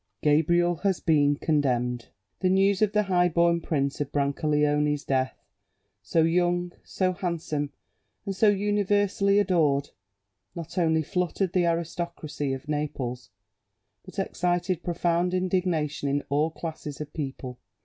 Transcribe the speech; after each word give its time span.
Gabriel 0.23 0.77
has 0.77 0.99
been 0.99 1.35
condemned. 1.35 2.07
The 2.39 2.49
news 2.49 2.81
of 2.81 2.91
the 2.91 3.03
high 3.03 3.29
born 3.29 3.61
Prince 3.61 4.01
of 4.01 4.11
Brancaleone's 4.11 5.03
death, 5.03 5.37
so 6.01 6.23
young, 6.23 6.71
so 6.83 7.13
handsome, 7.13 7.71
and 8.25 8.35
so 8.35 8.49
universally 8.49 9.37
adored, 9.37 9.91
not 10.55 10.75
only 10.79 11.03
fluttered 11.03 11.53
the 11.53 11.67
aristocracy 11.67 12.51
of 12.51 12.67
Naples, 12.67 13.29
but 14.03 14.17
excited 14.17 14.81
profound 14.81 15.35
indignation 15.35 16.09
in 16.09 16.23
all 16.29 16.49
classes 16.49 16.99
of 16.99 17.13
people. 17.13 17.59